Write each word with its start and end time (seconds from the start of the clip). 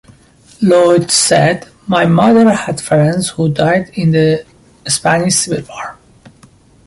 Lloyd 0.63 1.11
said: 1.11 1.67
my 1.85 2.07
mother 2.07 2.49
had 2.55 2.81
friends 2.81 3.29
who 3.29 3.49
died 3.49 3.91
in 3.93 4.09
the 4.09 4.43
Spanish 4.87 5.35
Civil 5.35 5.61
War. 5.69 5.95